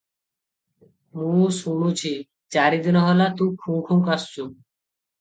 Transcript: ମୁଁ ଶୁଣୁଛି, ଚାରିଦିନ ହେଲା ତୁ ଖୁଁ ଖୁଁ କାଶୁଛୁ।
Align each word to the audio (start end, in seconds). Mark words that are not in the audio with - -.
ମୁଁ 1.19 1.51
ଶୁଣୁଛି, 1.59 2.15
ଚାରିଦିନ 2.57 3.07
ହେଲା 3.09 3.31
ତୁ 3.39 3.51
ଖୁଁ 3.63 3.81
ଖୁଁ 3.93 4.03
କାଶୁଛୁ। 4.13 4.53